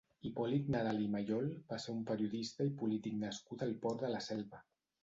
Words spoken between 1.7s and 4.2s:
va ser un periodista i polític nascut al Port de